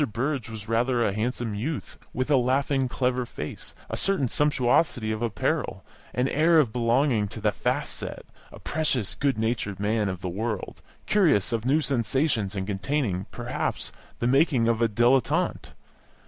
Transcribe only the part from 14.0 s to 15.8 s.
the making of a dilettante.